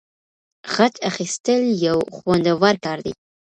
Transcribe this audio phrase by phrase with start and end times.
[0.73, 3.13] غچ اخیستل یو خوندور کار دی.